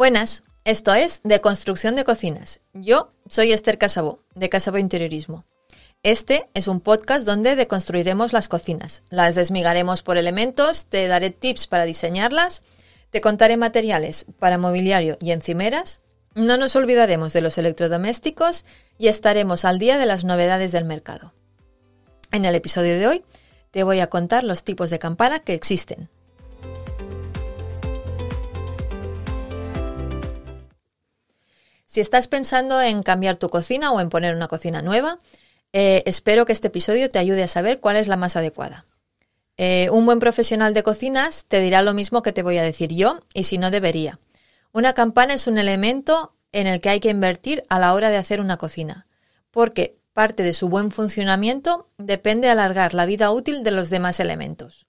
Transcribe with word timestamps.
Buenas, 0.00 0.44
esto 0.64 0.94
es 0.94 1.20
De 1.24 1.42
Construcción 1.42 1.94
de 1.94 2.04
Cocinas. 2.04 2.60
Yo 2.72 3.12
soy 3.28 3.52
Esther 3.52 3.76
Casabó, 3.76 4.24
de 4.34 4.48
Casabó 4.48 4.78
Interiorismo. 4.78 5.44
Este 6.02 6.48
es 6.54 6.68
un 6.68 6.80
podcast 6.80 7.26
donde 7.26 7.54
deconstruiremos 7.54 8.32
las 8.32 8.48
cocinas. 8.48 9.02
Las 9.10 9.34
desmigaremos 9.34 10.02
por 10.02 10.16
elementos, 10.16 10.86
te 10.86 11.06
daré 11.06 11.28
tips 11.28 11.66
para 11.66 11.84
diseñarlas, 11.84 12.62
te 13.10 13.20
contaré 13.20 13.58
materiales 13.58 14.24
para 14.38 14.56
mobiliario 14.56 15.18
y 15.20 15.32
encimeras, 15.32 16.00
no 16.34 16.56
nos 16.56 16.76
olvidaremos 16.76 17.34
de 17.34 17.42
los 17.42 17.58
electrodomésticos 17.58 18.64
y 18.96 19.08
estaremos 19.08 19.66
al 19.66 19.78
día 19.78 19.98
de 19.98 20.06
las 20.06 20.24
novedades 20.24 20.72
del 20.72 20.86
mercado. 20.86 21.34
En 22.32 22.46
el 22.46 22.54
episodio 22.54 22.98
de 22.98 23.06
hoy 23.06 23.24
te 23.70 23.82
voy 23.82 24.00
a 24.00 24.08
contar 24.08 24.44
los 24.44 24.64
tipos 24.64 24.88
de 24.88 24.98
campana 24.98 25.40
que 25.40 25.52
existen. 25.52 26.08
Si 31.90 32.00
estás 32.00 32.28
pensando 32.28 32.80
en 32.80 33.02
cambiar 33.02 33.36
tu 33.36 33.48
cocina 33.48 33.90
o 33.90 34.00
en 34.00 34.10
poner 34.10 34.36
una 34.36 34.46
cocina 34.46 34.80
nueva, 34.80 35.18
eh, 35.72 36.04
espero 36.06 36.46
que 36.46 36.52
este 36.52 36.68
episodio 36.68 37.08
te 37.08 37.18
ayude 37.18 37.42
a 37.42 37.48
saber 37.48 37.80
cuál 37.80 37.96
es 37.96 38.06
la 38.06 38.16
más 38.16 38.36
adecuada. 38.36 38.86
Eh, 39.56 39.90
un 39.90 40.06
buen 40.06 40.20
profesional 40.20 40.72
de 40.72 40.84
cocinas 40.84 41.46
te 41.48 41.58
dirá 41.58 41.82
lo 41.82 41.92
mismo 41.92 42.22
que 42.22 42.32
te 42.32 42.44
voy 42.44 42.58
a 42.58 42.62
decir 42.62 42.92
yo, 42.92 43.18
y 43.34 43.42
si 43.42 43.58
no 43.58 43.72
debería. 43.72 44.20
Una 44.70 44.92
campana 44.92 45.34
es 45.34 45.48
un 45.48 45.58
elemento 45.58 46.32
en 46.52 46.68
el 46.68 46.78
que 46.80 46.90
hay 46.90 47.00
que 47.00 47.10
invertir 47.10 47.64
a 47.68 47.80
la 47.80 47.92
hora 47.92 48.08
de 48.08 48.18
hacer 48.18 48.40
una 48.40 48.56
cocina, 48.56 49.08
porque 49.50 49.98
parte 50.12 50.44
de 50.44 50.54
su 50.54 50.68
buen 50.68 50.92
funcionamiento 50.92 51.88
depende 51.98 52.46
de 52.46 52.52
alargar 52.52 52.94
la 52.94 53.04
vida 53.04 53.32
útil 53.32 53.64
de 53.64 53.72
los 53.72 53.90
demás 53.90 54.20
elementos. 54.20 54.86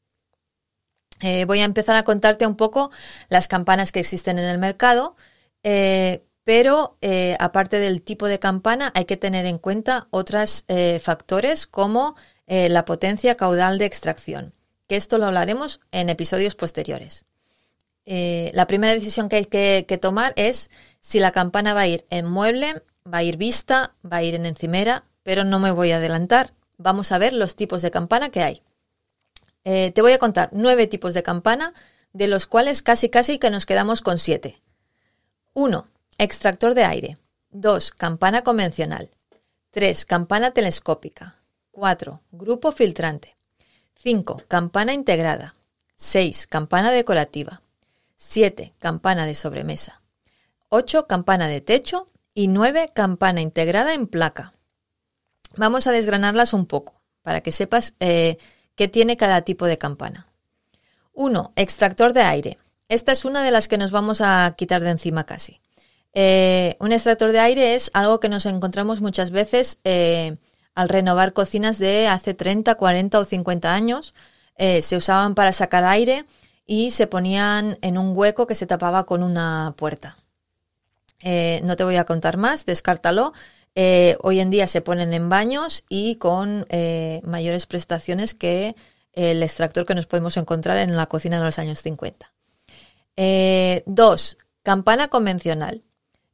Eh, 1.19 1.45
voy 1.45 1.61
a 1.61 1.65
empezar 1.65 1.95
a 1.95 2.03
contarte 2.03 2.45
un 2.45 2.57
poco 2.57 2.91
las 3.27 3.47
campanas 3.47 3.91
que 3.91 4.01
existen 4.01 4.37
en 4.37 4.47
el 4.47 4.59
mercado, 4.59 5.15
pero 6.43 6.97
eh, 7.01 7.35
aparte 7.39 7.79
del 7.79 8.01
tipo 8.01 8.27
de 8.27 8.39
campana 8.39 8.91
hay 8.95 9.05
que 9.05 9.17
tener 9.17 9.45
en 9.45 9.57
cuenta 9.57 10.07
otros 10.09 10.65
eh, 10.67 10.99
factores 10.99 11.67
como 11.67 12.15
eh, 12.47 12.69
la 12.69 12.85
potencia 12.85 13.35
caudal 13.35 13.77
de 13.77 13.85
extracción, 13.85 14.53
que 14.87 14.95
esto 14.95 15.17
lo 15.17 15.27
hablaremos 15.27 15.81
en 15.91 16.09
episodios 16.09 16.55
posteriores. 16.55 17.25
la 18.05 18.65
primera 18.67 18.93
decisión 18.93 19.29
que 19.29 19.37
hay 19.37 19.45
que, 19.45 19.97
tomar 20.01 20.33
es 20.35 20.71
si 20.99 21.19
la 21.19 21.31
campana 21.31 21.73
va 21.73 21.81
a 21.81 21.87
ir 21.87 22.05
en 22.09 22.25
mueble, 22.25 22.81
va 23.05 23.19
a 23.19 23.23
ir 23.23 23.37
vista, 23.37 23.93
va 24.03 24.17
a 24.17 24.23
ir 24.23 24.33
en 24.33 24.45
encimera, 24.45 25.05
pero 25.23 25.43
no 25.43 25.59
me 25.59 25.71
voy 25.71 25.91
a 25.91 25.97
adelantar. 25.97 26.53
Vamos 26.77 27.11
a 27.11 27.19
ver 27.19 27.33
los 27.33 27.55
tipos 27.55 27.83
de 27.83 27.91
campana 27.91 28.29
que 28.29 28.41
hay. 28.41 28.63
te 29.63 30.01
voy 30.01 30.13
a 30.13 30.17
contar 30.17 30.49
nueve 30.51 30.87
tipos 30.87 31.13
de 31.13 31.21
campana, 31.21 31.73
de 32.11 32.27
los 32.27 32.47
cuales 32.47 32.81
casi 32.81 33.09
casi 33.09 33.37
que 33.37 33.51
nos 33.51 33.67
quedamos 33.67 34.01
con 34.01 34.17
siete. 34.17 34.59
1. 35.53 35.87
Extractor 36.21 36.75
de 36.75 36.83
aire. 36.83 37.17
2. 37.49 37.93
Campana 37.93 38.43
convencional. 38.43 39.09
3. 39.71 40.05
Campana 40.05 40.51
telescópica. 40.51 41.41
4. 41.71 42.21
Grupo 42.31 42.71
filtrante. 42.71 43.37
5. 43.95 44.43
Campana 44.47 44.93
integrada. 44.93 45.55
6. 45.95 46.45
Campana 46.45 46.91
decorativa. 46.91 47.63
7. 48.17 48.75
Campana 48.77 49.25
de 49.25 49.33
sobremesa. 49.33 50.03
8. 50.69 51.07
Campana 51.07 51.47
de 51.47 51.59
techo. 51.59 52.05
Y 52.35 52.49
9. 52.49 52.91
Campana 52.93 53.41
integrada 53.41 53.95
en 53.95 54.05
placa. 54.05 54.53
Vamos 55.55 55.87
a 55.87 55.91
desgranarlas 55.91 56.53
un 56.53 56.67
poco 56.67 57.01
para 57.23 57.41
que 57.41 57.51
sepas 57.51 57.95
eh, 57.99 58.37
qué 58.75 58.87
tiene 58.87 59.17
cada 59.17 59.41
tipo 59.41 59.65
de 59.65 59.79
campana. 59.79 60.27
1. 61.13 61.53
Extractor 61.55 62.13
de 62.13 62.21
aire. 62.21 62.59
Esta 62.89 63.11
es 63.11 63.25
una 63.25 63.41
de 63.41 63.49
las 63.49 63.67
que 63.67 63.79
nos 63.79 63.89
vamos 63.89 64.21
a 64.21 64.53
quitar 64.55 64.83
de 64.83 64.91
encima 64.91 65.23
casi. 65.23 65.60
Eh, 66.13 66.75
un 66.79 66.91
extractor 66.91 67.31
de 67.31 67.39
aire 67.39 67.75
es 67.75 67.89
algo 67.93 68.19
que 68.19 68.29
nos 68.29 68.45
encontramos 68.45 69.01
muchas 69.01 69.31
veces 69.31 69.79
eh, 69.83 70.35
al 70.75 70.89
renovar 70.89 71.33
cocinas 71.33 71.79
de 71.79 72.07
hace 72.07 72.33
30, 72.33 72.75
40 72.75 73.19
o 73.19 73.25
50 73.25 73.73
años. 73.73 74.13
Eh, 74.57 74.81
se 74.81 74.97
usaban 74.97 75.35
para 75.35 75.53
sacar 75.53 75.85
aire 75.85 76.25
y 76.65 76.91
se 76.91 77.07
ponían 77.07 77.77
en 77.81 77.97
un 77.97 78.15
hueco 78.15 78.47
que 78.47 78.55
se 78.55 78.67
tapaba 78.67 79.05
con 79.05 79.23
una 79.23 79.73
puerta. 79.77 80.17
no 81.23 81.75
te 81.75 81.83
voy 81.83 81.95
a 81.95 82.05
contar 82.05 82.37
más, 82.37 82.65
descártalo. 82.65 83.33
hoy 84.21 84.39
en 84.39 84.49
día 84.49 84.67
se 84.67 84.81
ponen 84.81 85.13
en 85.13 85.29
baños 85.29 85.83
y 85.89 86.15
con 86.17 86.65
mayores 87.23 87.65
prestaciones 87.65 88.33
que 88.33 88.75
el 89.13 89.43
extractor 89.43 89.85
que 89.85 89.95
nos 89.95 90.07
podemos 90.07 90.37
encontrar 90.37 90.77
en 90.77 90.95
la 90.95 91.07
cocina 91.07 91.37
de 91.39 91.43
los 91.43 91.59
años 91.59 91.79
50. 91.79 92.31
dos, 93.85 94.37
campana 94.63 95.07
convencional 95.07 95.83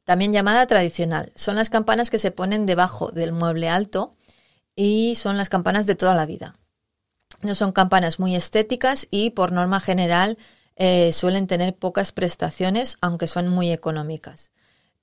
también 0.08 0.32
llamada 0.32 0.66
tradicional. 0.66 1.30
Son 1.34 1.56
las 1.56 1.68
campanas 1.68 2.08
que 2.08 2.18
se 2.18 2.30
ponen 2.30 2.64
debajo 2.64 3.10
del 3.10 3.32
mueble 3.32 3.68
alto 3.68 4.16
y 4.74 5.16
son 5.16 5.36
las 5.36 5.50
campanas 5.50 5.84
de 5.86 5.96
toda 5.96 6.14
la 6.14 6.24
vida. 6.24 6.56
No 7.42 7.54
son 7.54 7.72
campanas 7.72 8.18
muy 8.18 8.34
estéticas 8.34 9.06
y 9.10 9.32
por 9.32 9.52
norma 9.52 9.80
general 9.80 10.38
eh, 10.76 11.12
suelen 11.12 11.46
tener 11.46 11.76
pocas 11.76 12.12
prestaciones, 12.12 12.96
aunque 13.02 13.26
son 13.26 13.48
muy 13.48 13.70
económicas. 13.70 14.50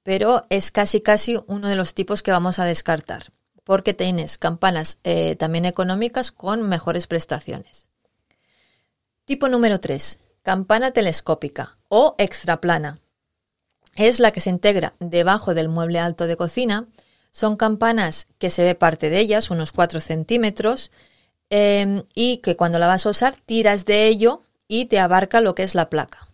Pero 0.01 0.47
es 0.49 0.71
casi 0.71 1.01
casi 1.01 1.37
uno 1.45 1.67
de 1.67 1.75
los 1.75 1.93
tipos 1.93 2.23
que 2.23 2.31
vamos 2.31 2.57
a 2.57 2.65
descartar, 2.65 3.31
porque 3.63 3.93
tienes 3.93 4.39
campanas 4.39 4.97
eh, 5.03 5.35
también 5.35 5.65
económicas 5.65 6.31
con 6.31 6.67
mejores 6.67 7.05
prestaciones. 7.05 7.89
Tipo 9.25 9.49
número 9.49 9.79
3. 9.79 10.17
Campana 10.41 10.89
telescópica 10.89 11.77
o 11.89 12.15
extraplana 12.17 12.97
es 13.95 14.19
la 14.19 14.31
que 14.31 14.41
se 14.41 14.49
integra 14.49 14.93
debajo 14.99 15.53
del 15.53 15.69
mueble 15.69 15.99
alto 15.99 16.27
de 16.27 16.35
cocina. 16.35 16.87
Son 17.31 17.55
campanas 17.55 18.27
que 18.37 18.49
se 18.49 18.63
ve 18.63 18.75
parte 18.75 19.09
de 19.09 19.19
ellas, 19.19 19.49
unos 19.49 19.71
4 19.71 20.01
centímetros, 20.01 20.91
em, 21.49 22.03
y 22.13 22.37
que 22.37 22.55
cuando 22.55 22.79
la 22.79 22.87
vas 22.87 23.05
a 23.05 23.09
usar 23.09 23.35
tiras 23.35 23.85
de 23.85 24.07
ello 24.07 24.41
y 24.67 24.85
te 24.85 24.99
abarca 24.99 25.41
lo 25.41 25.55
que 25.55 25.63
es 25.63 25.75
la 25.75 25.89
placa. 25.89 26.27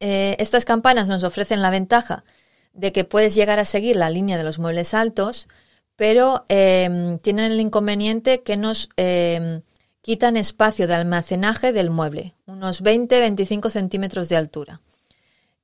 Eh, 0.00 0.36
estas 0.38 0.64
campanas 0.64 1.08
nos 1.08 1.24
ofrecen 1.24 1.62
la 1.62 1.70
ventaja 1.70 2.24
de 2.72 2.92
que 2.92 3.04
puedes 3.04 3.34
llegar 3.34 3.58
a 3.58 3.64
seguir 3.64 3.96
la 3.96 4.10
línea 4.10 4.38
de 4.38 4.44
los 4.44 4.58
muebles 4.58 4.94
altos, 4.94 5.48
pero 5.96 6.44
em, 6.48 7.18
tienen 7.18 7.52
el 7.52 7.60
inconveniente 7.60 8.42
que 8.42 8.56
nos 8.56 8.88
em, 8.96 9.62
quitan 10.00 10.36
espacio 10.36 10.86
de 10.86 10.94
almacenaje 10.94 11.72
del 11.72 11.90
mueble, 11.90 12.34
unos 12.46 12.82
20-25 12.82 13.70
centímetros 13.70 14.28
de 14.28 14.36
altura. 14.36 14.80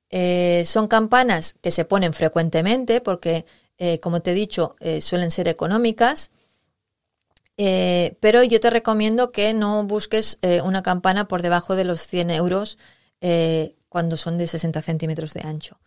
Eh, 0.09 0.63
son 0.65 0.87
campanas 0.87 1.55
que 1.61 1.71
se 1.71 1.85
ponen 1.85 2.13
frecuentemente 2.13 3.01
porque, 3.01 3.45
eh, 3.77 3.99
como 3.99 4.21
te 4.21 4.31
he 4.31 4.33
dicho, 4.33 4.75
eh, 4.79 5.01
suelen 5.01 5.31
ser 5.31 5.47
económicas. 5.47 6.31
pero 8.19 8.43
yo 8.43 8.59
te 8.59 8.69
recomiendo 8.69 9.31
que 9.31 9.53
no 9.55 9.83
busques 9.83 10.37
una 10.63 10.83
campana 10.83 11.27
por 11.27 11.41
debajo 11.41 11.75
de 11.75 11.85
los 11.85 12.01
100 12.01 12.29
euros 12.29 12.77
cuando 13.89 14.15
son 14.15 14.37
de 14.37 14.45
60 14.45 14.79
centímetros 14.83 15.33
de 15.33 15.41
ancho. 15.41 15.79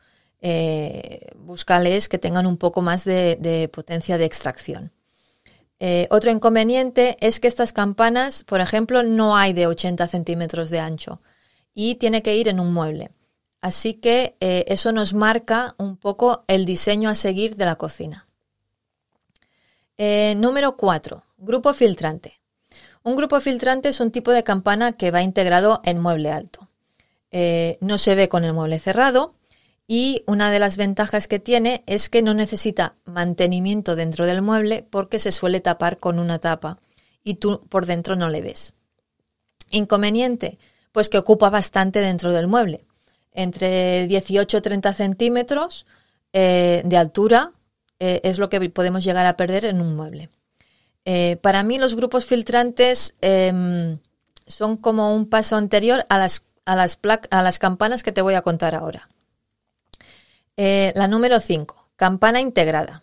búscales 1.36 2.08
que 2.08 2.18
tengan 2.18 2.46
un 2.46 2.56
poco 2.56 2.82
más 2.82 3.04
de 3.04 3.70
potencia 3.72 4.18
de 4.18 4.24
extracción. 4.24 4.92
otro 6.10 6.30
inconveniente 6.32 7.16
es 7.20 7.38
que 7.38 7.48
estas 7.48 7.72
campanas, 7.72 8.42
por 8.42 8.60
ejemplo, 8.60 9.04
no 9.04 9.36
hay 9.36 9.52
de 9.52 9.68
80 9.68 10.08
centímetros 10.08 10.70
de 10.70 10.80
ancho 10.80 11.20
y 11.72 11.94
tiene 11.96 12.20
que 12.22 12.34
ir 12.36 12.48
en 12.48 12.58
un 12.58 12.72
mueble. 12.72 13.10
Así 13.60 13.94
que 13.94 14.36
eh, 14.40 14.64
eso 14.68 14.92
nos 14.92 15.12
marca 15.12 15.74
un 15.76 15.96
poco 15.96 16.44
el 16.46 16.64
diseño 16.64 17.10
a 17.10 17.14
seguir 17.14 17.56
de 17.56 17.66
la 17.66 17.76
cocina. 17.76 18.26
Eh, 19.98 20.34
número 20.38 20.76
4. 20.76 21.22
Grupo 21.36 21.74
filtrante. 21.74 22.40
Un 23.02 23.16
grupo 23.16 23.40
filtrante 23.40 23.90
es 23.90 24.00
un 24.00 24.10
tipo 24.10 24.32
de 24.32 24.44
campana 24.44 24.92
que 24.92 25.10
va 25.10 25.22
integrado 25.22 25.82
en 25.84 26.00
mueble 26.00 26.30
alto. 26.30 26.68
Eh, 27.32 27.76
no 27.80 27.98
se 27.98 28.14
ve 28.14 28.28
con 28.28 28.44
el 28.44 28.54
mueble 28.54 28.78
cerrado 28.78 29.34
y 29.86 30.24
una 30.26 30.50
de 30.50 30.58
las 30.58 30.76
ventajas 30.76 31.28
que 31.28 31.38
tiene 31.38 31.84
es 31.86 32.08
que 32.08 32.22
no 32.22 32.32
necesita 32.32 32.96
mantenimiento 33.04 33.94
dentro 33.94 34.26
del 34.26 34.42
mueble 34.42 34.86
porque 34.88 35.18
se 35.18 35.32
suele 35.32 35.60
tapar 35.60 35.98
con 35.98 36.18
una 36.18 36.38
tapa 36.38 36.78
y 37.22 37.34
tú 37.34 37.60
por 37.68 37.86
dentro 37.86 38.16
no 38.16 38.30
le 38.30 38.40
ves. 38.40 38.74
Inconveniente, 39.70 40.58
pues 40.92 41.08
que 41.08 41.18
ocupa 41.18 41.50
bastante 41.50 42.00
dentro 42.00 42.32
del 42.32 42.48
mueble 42.48 42.86
entre 43.32 44.06
18 44.06 44.58
y 44.58 44.60
30 44.60 44.94
centímetros 44.94 45.86
eh, 46.32 46.82
de 46.84 46.96
altura 46.96 47.52
eh, 47.98 48.20
es 48.24 48.38
lo 48.38 48.48
que 48.48 48.70
podemos 48.70 49.04
llegar 49.04 49.26
a 49.26 49.36
perder 49.36 49.64
en 49.64 49.80
un 49.80 49.94
mueble. 49.96 50.30
Eh, 51.04 51.36
para 51.42 51.62
mí 51.62 51.78
los 51.78 51.94
grupos 51.94 52.24
filtrantes 52.26 53.14
em, 53.20 53.98
son 54.46 54.76
como 54.76 55.14
un 55.14 55.28
paso 55.28 55.56
anterior 55.56 56.06
a 56.08 56.18
las, 56.18 56.44
a 56.64 56.76
las, 56.76 56.98
a 57.30 57.42
las 57.42 57.58
campanas 57.58 58.02
que 58.02 58.12
te 58.12 58.22
voy 58.22 58.34
a 58.34 58.42
contar 58.42 58.74
ahora. 58.74 59.08
la 60.56 61.08
número 61.08 61.40
5, 61.40 61.90
campana 61.96 62.40
integrada. 62.40 63.02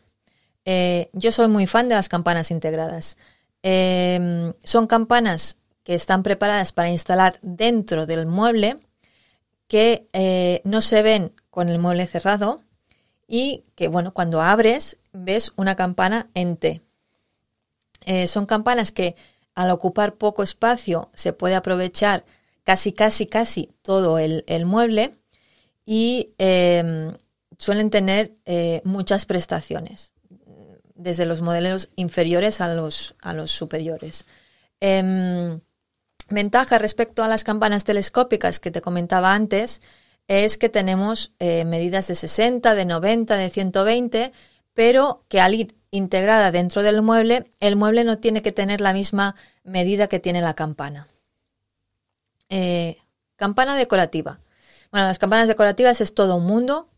yo 1.14 1.32
soy 1.32 1.48
muy 1.48 1.66
fan 1.66 1.90
de 1.90 1.96
las 1.96 2.10
campanas 2.10 2.52
integradas. 2.52 3.18
Em, 3.64 4.54
son 4.64 4.88
campanas 4.88 5.58
que 5.84 5.96
están 5.96 6.22
preparadas 6.22 6.72
para 6.72 6.90
instalar 6.90 7.40
dentro 7.42 8.06
del 8.06 8.26
mueble 8.26 8.78
que 9.68 10.08
eh, 10.14 10.62
no 10.64 10.82
se 10.82 11.02
ven 11.02 11.34
con 11.50 11.70
el 11.70 11.80
mueble 11.80 12.08
cerrado 12.08 12.62
y 13.28 13.64
que, 13.76 13.90
bueno, 13.90 14.14
cuando 14.14 14.42
abres 14.42 14.98
ves 15.12 15.52
una 15.56 15.76
campana 15.76 16.30
en 16.34 16.58
T. 16.58 16.82
Eh, 18.06 18.28
son 18.28 18.46
campanas 18.46 18.92
que 18.92 19.16
al 19.54 19.72
ocupar 19.72 20.16
poco 20.16 20.44
espacio 20.44 21.10
se 21.14 21.34
puede 21.34 21.56
aprovechar 21.56 22.26
casi, 22.64 22.94
casi, 22.94 23.26
casi 23.26 23.74
todo 23.82 24.20
el, 24.20 24.44
mueble 24.66 25.18
y 25.86 26.34
em, 26.38 27.18
suelen 27.58 27.90
tener 27.90 28.34
eh, 28.46 28.82
muchas 28.86 29.26
prestaciones, 29.26 30.14
desde 30.96 31.26
los 31.26 31.42
modelos 31.42 31.90
inferiores 31.96 32.62
a 32.62 32.74
los, 32.74 33.16
a 33.22 33.34
los 33.34 33.52
superiores. 33.52 34.26
Em, 34.80 35.60
ventaja 36.30 36.78
respecto 36.78 37.24
a 37.24 37.28
las 37.28 37.44
campanas 37.44 37.84
telescópicas 37.84 38.60
que 38.60 38.72
te 38.72 38.82
comentaba 38.82 39.34
antes 39.34 39.82
es 40.28 40.58
que 40.58 40.70
tenemos 40.70 41.32
eh, 41.40 41.64
medidas 41.66 42.08
de 42.08 42.16
60, 42.16 42.76
de 42.76 42.86
90, 42.86 43.38
de 43.38 43.50
120, 43.50 44.34
pero 44.74 45.24
que 45.30 45.40
al 45.40 45.54
ir 45.54 45.76
integrada 45.90 46.52
dentro 46.52 46.84
del 46.84 47.02
mueble, 47.02 47.50
el 47.60 47.78
mueble 47.78 48.04
no 48.04 48.18
tiene 48.18 48.42
que 48.42 48.52
tener 48.52 48.82
la 48.82 48.94
misma 48.94 49.36
medida 49.64 50.08
que 50.08 50.20
tiene 50.20 50.42
la 50.42 50.54
campana. 50.54 51.08
Eh, 52.50 52.98
campana 53.38 53.76
decorativa. 53.76 54.40
Bueno, 54.92 55.08
las 55.08 55.20
campanas 55.20 55.48
decorativas 55.48 56.02
es 56.02 56.14
todo 56.14 56.36
un 56.36 56.46
mundo. 56.46 56.90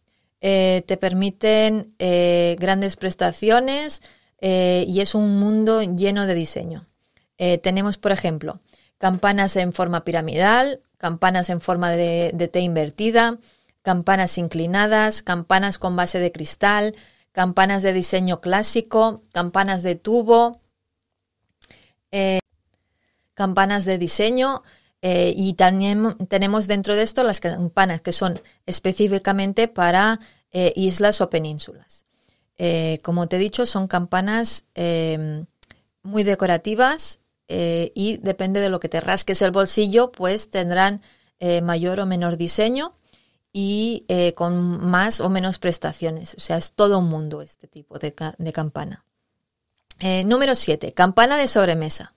Eh, 0.41 0.83
te 0.87 0.97
permiten 0.97 1.95
grandes 1.97 2.95
prestaciones 2.95 4.01
y 4.41 5.01
es 5.01 5.15
un 5.15 5.37
mundo 5.37 5.81
lleno 5.83 6.25
de 6.25 6.33
diseño. 6.33 6.87
tenemos, 7.61 7.97
por 7.97 8.11
ejemplo, 8.11 8.61
campanas 8.99 9.55
en 9.55 9.73
forma 9.73 10.03
piramidal, 10.03 10.81
campanas 10.97 11.49
en 11.49 11.61
forma 11.61 11.89
de, 11.89 12.31
de 12.35 12.47
T 12.47 12.59
invertida, 12.59 13.39
campanas 13.81 14.37
inclinadas, 14.37 15.23
campanas 15.23 15.79
con 15.79 15.95
base 15.95 16.19
de 16.19 16.31
cristal, 16.31 16.95
campanas 17.31 17.81
de 17.81 17.93
diseño 17.93 18.41
clásico, 18.41 19.23
campanas 19.31 19.81
de 19.81 19.95
tubo, 19.95 20.61
eh, 22.11 22.39
campanas 23.33 23.85
de 23.85 23.97
diseño 23.97 24.63
eh, 25.01 25.33
y 25.35 25.53
también 25.53 26.17
tenemos 26.27 26.67
dentro 26.67 26.95
de 26.95 27.03
esto 27.03 27.23
las 27.23 27.39
campanas 27.39 28.01
que 28.01 28.11
son 28.11 28.41
específicamente 28.65 29.67
para 29.67 30.19
eh, 30.51 30.73
islas 30.75 31.21
o 31.21 31.29
penínsulas. 31.29 32.05
como 33.03 33.27
te 33.27 33.37
he 33.37 33.39
dicho, 33.39 33.65
son 33.65 33.87
campanas 33.87 34.65
muy 36.03 36.23
decorativas 36.23 37.19
y 37.49 38.17
depende 38.17 38.59
de 38.59 38.69
lo 38.69 38.79
que 38.79 38.89
te 38.89 39.01
rasques 39.01 39.41
el 39.41 39.51
bolsillo, 39.51 40.11
pues 40.11 40.49
tendrán 40.49 41.01
mayor 41.61 41.99
o 41.99 42.05
menor 42.05 42.37
diseño 42.37 42.93
y 43.51 44.05
eh, 44.07 44.33
con 44.33 44.85
más 44.85 45.21
o 45.21 45.29
menos 45.29 45.59
prestaciones. 45.59 46.35
O 46.35 46.39
sea, 46.39 46.57
es 46.57 46.73
todo 46.73 46.99
un 46.99 47.09
mundo 47.09 47.41
este 47.41 47.67
tipo 47.67 47.97
de, 47.97 48.13
campana. 48.53 49.05
Eh, 49.99 50.23
número 50.23 50.55
7. 50.55 50.93
Campana 50.93 51.37
de 51.37 51.47
sobremesa. 51.47 52.13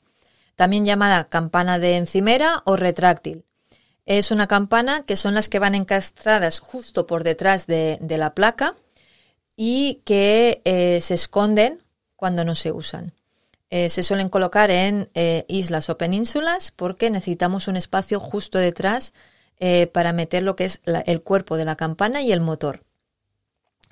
También 0.56 0.84
llamada 0.84 1.28
campana 1.28 1.78
de 1.78 1.96
encimera 1.96 2.62
o 2.64 2.76
retráctil. 2.76 3.44
Es 4.04 4.30
una 4.30 4.46
campana 4.46 5.04
que 5.04 5.16
son 5.16 5.34
las 5.34 5.48
que 5.48 5.58
van 5.58 5.74
encastradas 5.74 6.58
justo 6.58 7.06
por 7.06 7.24
detrás 7.24 7.66
de, 7.66 7.98
la 8.00 8.34
placa 8.34 8.74
y 9.56 10.02
que 10.04 10.60
eh, 10.64 11.00
se 11.00 11.14
esconden 11.14 11.82
cuando 12.16 12.44
no 12.44 12.54
se 12.54 12.72
usan. 12.72 13.14
Se 13.88 14.02
suelen 14.02 14.28
colocar 14.28 14.70
en 14.70 15.10
islas 15.48 15.88
o 15.88 15.96
penínsulas 15.96 16.72
porque 16.72 17.10
necesitamos 17.10 17.68
un 17.68 17.76
espacio 17.76 18.20
justo 18.20 18.58
detrás 18.58 19.14
eh, 19.64 19.86
para 19.86 20.12
meter 20.12 20.42
lo 20.42 20.56
que 20.56 20.64
es 20.64 20.80
el 21.06 21.22
cuerpo 21.22 21.56
de 21.56 21.64
la 21.64 21.76
campana 21.76 22.20
y 22.20 22.32
el 22.32 22.40
motor. 22.40 22.82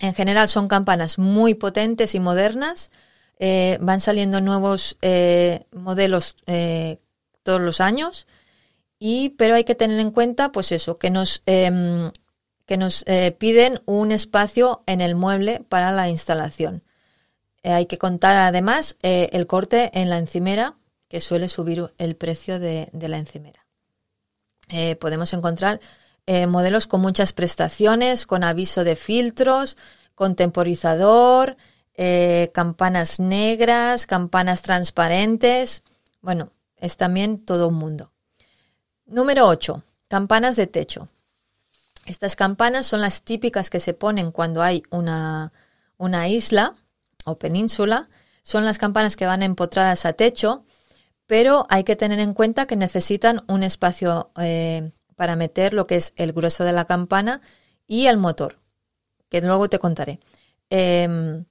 En 0.00 0.14
general 0.14 0.48
son 0.48 0.66
campanas 0.66 1.16
muy 1.16 1.54
potentes 1.54 2.16
y 2.16 2.18
modernas. 2.18 2.90
Eh, 3.38 3.78
van 3.80 4.00
saliendo 4.00 4.40
nuevos 4.40 4.98
eh, 5.00 5.60
modelos 5.70 6.34
todos 7.44 7.60
los 7.60 7.80
años. 7.80 8.26
Y, 8.98 9.28
pero 9.38 9.54
hay 9.54 9.62
que 9.62 9.76
tener 9.76 10.00
en 10.00 10.10
cuenta, 10.10 10.50
pues 10.50 10.72
eso, 10.72 10.98
que 10.98 11.10
nos, 11.10 11.44
em, 11.46 12.10
que 12.66 12.76
nos 12.76 13.04
piden 13.38 13.80
un 13.86 14.10
espacio 14.10 14.82
en 14.86 15.00
el 15.00 15.14
mueble 15.14 15.62
para 15.68 15.92
la 15.92 16.08
instalación. 16.08 16.82
Hay 17.62 17.86
que 17.86 17.98
contar 17.98 18.36
además 18.36 18.96
el 19.02 19.46
corte 19.46 19.90
en 19.98 20.08
la 20.10 20.18
encimera, 20.18 20.76
que 21.08 21.20
suele 21.20 21.48
subir 21.48 21.92
el 21.98 22.16
precio 22.16 22.58
de 22.58 22.90
la 22.92 23.18
encimera. 23.18 23.66
Eh, 24.70 24.96
podemos 24.96 25.32
encontrar 25.32 25.80
eh, 26.26 26.46
modelos 26.46 26.86
con 26.86 27.00
muchas 27.00 27.32
prestaciones, 27.32 28.26
con 28.26 28.44
aviso 28.44 28.84
de 28.84 28.96
filtros, 28.96 29.76
con 30.14 30.36
temporizador, 30.36 31.56
eh, 31.94 32.50
campanas 32.54 33.18
negras, 33.18 34.06
campanas 34.06 34.62
transparentes. 34.62 35.82
Bueno, 36.20 36.52
es 36.76 36.96
también 36.96 37.38
todo 37.38 37.68
un 37.68 37.74
mundo. 37.74 38.12
Número 39.06 39.48
8. 39.48 39.82
Campanas 40.08 40.56
de 40.56 40.66
techo. 40.66 41.08
Estas 42.06 42.36
campanas 42.36 42.86
son 42.86 43.00
las 43.00 43.22
típicas 43.22 43.70
que 43.70 43.80
se 43.80 43.94
ponen 43.94 44.30
cuando 44.30 44.62
hay 44.62 44.82
una, 44.90 45.52
una 45.96 46.28
isla 46.28 46.74
o 47.24 47.38
península. 47.38 48.08
Son 48.42 48.64
las 48.64 48.78
campanas 48.78 49.16
que 49.16 49.26
van 49.26 49.42
empotradas 49.42 50.06
a 50.06 50.12
techo 50.12 50.64
pero 51.30 51.64
hay 51.68 51.84
que 51.84 51.94
tener 51.94 52.18
en 52.18 52.34
cuenta 52.34 52.66
que 52.66 52.74
necesitan 52.74 53.44
un 53.46 53.62
espacio 53.62 54.32
eh, 54.40 54.90
para 55.14 55.36
meter 55.36 55.74
lo 55.74 55.86
que 55.86 55.94
es 55.94 56.12
el 56.16 56.32
grueso 56.32 56.64
de 56.64 56.72
la 56.72 56.86
campana 56.86 57.40
y 57.86 58.08
el 58.08 58.16
motor, 58.16 58.58
que 59.28 59.40
luego 59.40 59.68
te 59.68 59.78
contaré. 59.78 60.18
Em, 60.70 61.44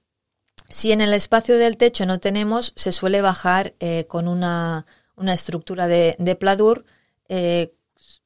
si 0.68 0.92
en 0.92 1.00
el 1.00 1.14
espacio 1.14 1.56
del 1.56 1.78
techo 1.78 2.04
no 2.04 2.20
tenemos, 2.20 2.74
se 2.76 2.92
suele 2.92 3.22
bajar 3.22 3.72
eh, 3.80 4.04
con 4.06 4.28
una, 4.28 4.84
estructura 5.16 5.88
de, 5.88 6.36
pladur. 6.38 6.84
Eh, 7.30 7.72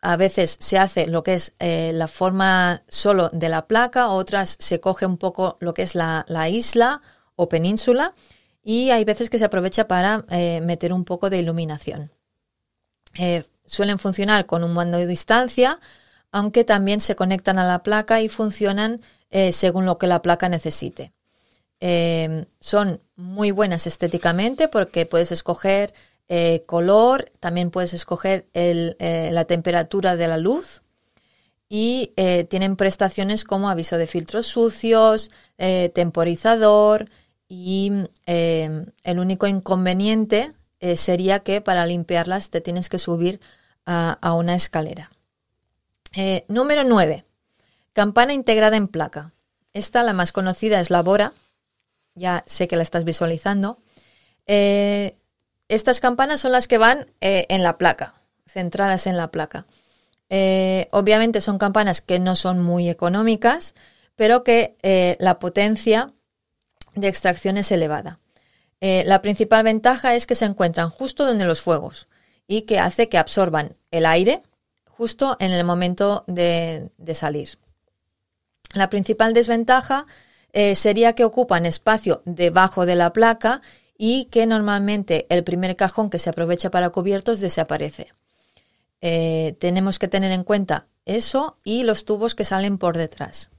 a 0.01 0.17
veces 0.17 0.57
se 0.59 0.77
hace 0.77 1.07
lo 1.07 1.23
que 1.23 1.35
es 1.35 1.55
la 1.61 2.09
forma 2.09 2.83
solo 2.89 3.29
de 3.33 3.49
la 3.49 3.69
placa, 3.69 4.09
otras 4.09 4.57
se 4.59 4.81
coge 4.81 5.07
un 5.07 5.19
poco 5.19 5.57
lo 5.61 5.73
que 5.73 5.83
es 5.83 5.95
la 5.95 6.49
isla 6.49 7.01
o 7.37 7.49
península 7.49 8.15
y 8.65 8.91
hay 8.91 9.05
veces 9.05 9.29
que 9.29 9.39
se 9.39 9.45
aprovecha 9.45 9.87
para 9.87 10.25
eh, 10.31 10.61
meter 10.63 10.93
un 10.93 11.05
poco 11.05 11.29
de 11.29 11.39
iluminación. 11.39 12.11
Eh, 13.19 13.45
suelen 13.67 13.99
funcionar 13.99 14.47
con 14.47 14.65
un 14.65 14.73
mando 14.73 14.99
de 14.99 15.07
distancia, 15.07 15.79
aunque 16.33 16.65
también 16.65 17.01
se 17.01 17.15
conectan 17.15 17.59
a 17.59 17.67
la 17.67 17.83
placa 17.83 18.23
y 18.23 18.29
funcionan 18.29 19.03
eh, 19.31 19.53
según 19.53 19.85
lo 19.85 19.99
que 19.99 20.07
la 20.07 20.23
placa 20.23 20.49
necesite. 20.49 21.13
son 22.61 23.01
muy 23.15 23.51
buenas 23.51 23.87
estéticamente 23.87 24.69
porque 24.69 25.05
puedes 25.05 25.31
escoger 25.31 25.93
color, 26.65 27.31
también 27.41 27.71
puedes 27.71 27.93
escoger 27.93 28.47
la 28.55 29.45
temperatura 29.45 30.17
de 30.17 30.29
la 30.29 30.39
luz 30.39 30.81
y 31.69 32.15
tienen 32.49 32.77
prestaciones 32.77 33.45
como 33.45 33.69
aviso 33.69 33.99
de 33.99 34.07
filtros 34.07 34.47
sucios, 34.47 35.31
temporizador, 35.93 37.11
y 37.55 37.93
eh, 38.27 38.87
el 39.05 39.19
único 39.19 39.47
inconveniente 39.47 40.53
eh, 40.81 40.97
sería 40.97 41.41
que 41.41 41.61
para 41.61 41.87
limpiarlas 41.87 42.51
te 42.51 42.61
tienes 42.61 42.89
que 42.89 42.99
subir 42.99 43.41
a, 43.87 44.35
una 44.35 44.55
escalera. 44.55 45.11
Eh, 46.17 46.45
número 46.49 46.85
9. 46.85 47.25
Campana 47.93 48.33
integrada 48.33 48.77
en 48.77 48.89
placa. 48.89 49.33
Esta, 49.73 50.03
la 50.03 50.15
más 50.15 50.33
conocida, 50.33 50.81
es 50.81 50.91
la 50.91 51.03
Bora. 51.03 51.33
Ya 52.15 52.43
sé 52.47 52.67
que 52.67 52.77
la 52.77 52.83
estás 52.83 53.05
visualizando. 53.05 53.79
estas 54.47 56.01
campanas 56.01 56.41
son 56.41 56.53
las 56.53 56.67
que 56.67 56.79
van 56.79 57.07
en 57.21 57.63
la 57.63 57.77
placa, 57.77 58.15
centradas 58.47 59.07
en 59.07 59.17
la 59.17 59.31
placa. 59.31 59.67
obviamente 60.93 61.41
son 61.41 61.59
campanas 61.59 62.01
que 62.01 62.19
no 62.19 62.37
son 62.37 62.63
muy 62.63 62.89
económicas, 62.89 63.75
pero 64.17 64.45
que 64.45 64.77
la 65.19 65.39
potencia 65.39 66.14
de 66.95 67.09
extracción 67.09 67.57
es 67.57 67.71
elevada. 67.73 68.21
Eh, 68.81 69.05
la 69.07 69.23
principal 69.23 69.65
ventaja 69.65 70.15
es 70.15 70.27
que 70.27 70.35
se 70.35 70.45
encuentran 70.45 70.91
justo 70.91 71.25
donde 71.25 71.45
los 71.45 71.63
fuegos 71.63 72.09
y 72.47 72.63
que 72.63 72.79
hace 72.79 73.09
que 73.09 73.19
absorban 73.19 73.77
el 73.91 74.07
aire 74.07 74.43
justo 74.89 75.37
en 75.41 75.53
el 75.53 75.65
momento 75.65 76.25
de, 76.27 76.91
salir. 77.15 77.59
La 78.75 78.91
principal 78.91 79.35
desventaja 79.35 80.07
eh, 80.53 80.75
sería 80.75 81.15
que 81.15 81.25
ocupan 81.25 81.67
espacio 81.67 82.23
debajo 82.25 82.87
de 82.87 82.97
la 82.97 83.13
placa 83.13 83.61
y 83.97 84.27
que 84.27 84.47
normalmente 84.47 85.27
el 85.31 85.45
primer 85.45 85.77
cajón 85.77 86.11
que 86.11 86.19
se 86.19 86.31
aprovecha 86.31 86.71
para 86.71 86.91
cubiertos 86.91 87.41
desaparece. 87.41 88.13
Eh, 89.01 89.57
tenemos 89.59 89.99
que 89.99 90.09
tener 90.09 90.33
en 90.33 90.45
cuenta 90.45 90.87
eso 91.05 91.59
y 91.65 91.83
los 91.83 92.05
tubos 92.05 92.35
que 92.35 92.45
salen 92.45 92.79
por 92.79 92.97
detrás. 92.97 93.51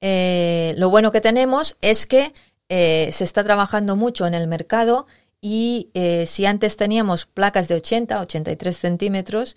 Eh, 0.00 0.74
lo 0.76 0.90
bueno 0.90 1.10
que 1.12 1.20
tenemos 1.20 1.76
es 1.80 2.06
que 2.06 2.32
eh, 2.68 3.08
se 3.12 3.24
está 3.24 3.44
trabajando 3.44 3.96
mucho 3.96 4.26
en 4.26 4.34
el 4.34 4.46
mercado 4.48 5.06
y 5.40 5.90
eh, 5.94 6.26
si 6.26 6.46
antes 6.46 6.76
teníamos 6.76 7.26
placas 7.26 7.68
de 7.68 7.76
80, 7.76 8.20
83 8.20 8.76
centímetros, 8.76 9.56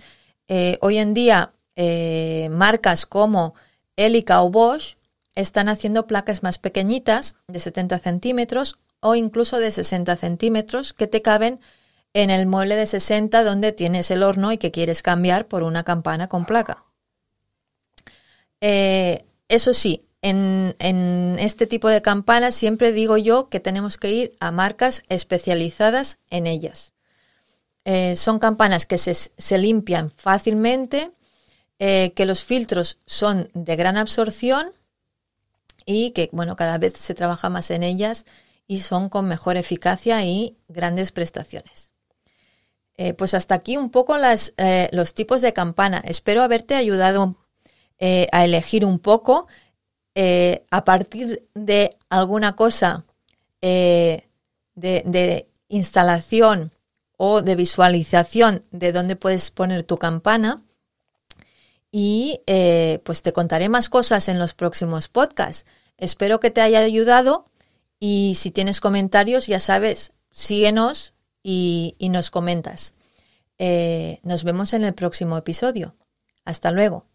hoy 0.81 0.98
en 0.98 1.13
día 1.13 1.53
marcas 2.50 3.05
como 3.05 3.53
Elica 3.96 4.41
o 4.41 4.50
Bosch 4.50 4.96
están 5.36 5.69
haciendo 5.69 6.08
placas 6.08 6.41
más 6.41 6.58
pequeñitas, 6.58 7.36
de 7.48 7.60
70 7.60 8.00
centímetros 8.00 8.77
o 9.00 9.13
incluso 9.13 9.60
de 9.60 9.72
60 9.72 10.15
centímetros, 10.15 10.93
que 10.93 11.05
te 11.05 11.22
caben 11.22 11.60
en 12.13 12.31
el 12.31 12.48
mueble 12.48 12.75
de 12.77 12.88
60 12.88 13.43
donde 13.43 13.74
tienes 13.74 14.10
el 14.10 14.24
horno 14.24 14.51
y 14.51 14.58
que 14.58 14.72
quieres 14.72 15.03
cambiar 15.03 15.48
por 15.48 15.62
una 15.62 15.84
campana 15.84 16.27
con 16.27 16.46
placa. 16.46 16.84
Eso 18.60 19.74
sí, 19.75 20.08
en, 20.21 21.38
este 21.39 21.67
tipo 21.67 21.88
de 21.88 22.01
campanas 22.01 22.55
siempre 22.55 22.91
digo 22.91 23.17
yo 23.17 23.49
que 23.49 23.59
tenemos 23.59 23.97
que 23.97 24.11
ir 24.11 24.35
a 24.39 24.51
marcas 24.51 25.03
especializadas 25.09 26.17
en 26.29 26.47
ellas. 26.47 26.93
Eh, 27.85 28.15
son 28.17 28.39
campanas 28.39 28.85
que 28.85 28.97
se, 28.97 29.57
limpian 29.57 30.11
fácilmente, 30.11 31.11
eh, 31.79 32.11
que 32.13 32.25
los 32.25 32.43
filtros 32.43 32.99
son 33.05 33.49
de 33.53 33.75
gran 33.77 33.97
absorción 33.97 34.71
y 35.85 36.11
que 36.11 36.29
bueno, 36.33 36.55
cada 36.55 36.77
vez 36.77 36.93
se 36.93 37.15
trabaja 37.15 37.49
más 37.49 37.71
en 37.71 37.83
ellas 37.83 38.25
y 38.67 38.81
son 38.81 39.09
con 39.09 39.27
mejor 39.27 39.57
eficacia 39.57 40.23
y 40.25 40.57
grandes 40.67 41.11
prestaciones. 41.11 41.93
Eh, 42.97 43.13
pues 43.13 43.33
hasta 43.33 43.55
aquí 43.55 43.77
un 43.77 43.89
poco 43.89 44.17
las, 44.17 44.53
los 44.91 45.13
tipos 45.13 45.41
de 45.41 45.53
campana. 45.53 46.01
Espero 46.05 46.43
haberte 46.43 46.75
ayudado 46.75 47.38
a 48.01 48.45
elegir 48.45 48.85
un 48.85 48.99
poco 48.99 49.47
a 50.69 50.85
partir 50.85 51.47
de 51.53 51.95
alguna 52.09 52.55
cosa 52.55 53.05
de, 53.61 54.23
de 54.75 55.47
instalación 55.69 56.71
o 57.21 57.41
de 57.41 57.57
visualización 57.57 58.63
de 58.71 58.93
dónde 58.93 59.17
puedes 59.17 59.51
poner 59.51 59.83
tu 59.83 59.97
campana. 59.97 60.63
Y 61.91 62.39
eh, 62.47 62.99
pues 63.03 63.23
te 63.23 63.33
contaré 63.33 63.67
más 63.67 63.89
cosas 63.89 64.29
en 64.29 64.39
los 64.39 64.53
próximos 64.53 65.09
podcasts. 65.09 65.65
Espero 65.97 66.39
que 66.39 66.49
te 66.49 66.61
haya 66.61 66.79
ayudado 66.79 67.43
y 67.99 68.35
si 68.35 68.51
tienes 68.51 68.79
comentarios, 68.79 69.47
ya 69.47 69.59
sabes, 69.59 70.13
síguenos 70.31 71.13
y, 71.43 71.97
nos 72.09 72.31
comentas. 72.31 72.93
Eh, 73.57 74.19
nos 74.23 74.45
vemos 74.45 74.71
en 74.71 74.85
el 74.85 74.93
próximo 74.93 75.38
episodio. 75.38 75.95
Hasta 76.45 76.71
luego. 76.71 77.05